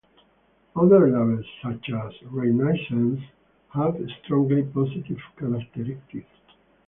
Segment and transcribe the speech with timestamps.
[0.75, 3.21] Other labels such as "Renaissance"
[3.75, 3.93] have
[4.25, 6.25] strongly positive characteristics.